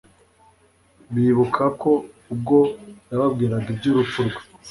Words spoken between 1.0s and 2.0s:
Bibuka ko